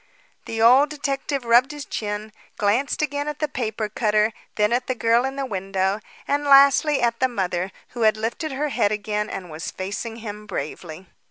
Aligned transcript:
The 0.45 0.59
old 0.63 0.89
detective 0.89 1.45
rubbed 1.45 1.69
his 1.71 1.85
chin, 1.85 2.31
glanced 2.57 3.03
again 3.03 3.27
at 3.27 3.37
the 3.37 3.47
paper 3.47 3.87
cutter, 3.87 4.33
then 4.55 4.73
at 4.73 4.87
the 4.87 4.95
girl 4.95 5.25
in 5.25 5.35
the 5.35 5.45
window, 5.45 5.99
and 6.27 6.43
lastly 6.43 7.03
at 7.03 7.19
the 7.19 7.27
mother, 7.27 7.71
who 7.89 8.01
had 8.01 8.17
lifted 8.17 8.53
her 8.53 8.69
head 8.69 8.91
again 8.91 9.29
and 9.29 9.51
was 9.51 9.69
facing 9.69 10.15
him 10.15 10.47
bravely. 10.47 11.05